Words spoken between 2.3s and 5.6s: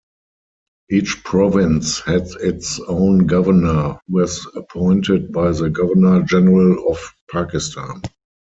its own governor, who was appointed by